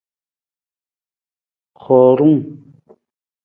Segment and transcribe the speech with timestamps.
[1.83, 2.41] Huurung.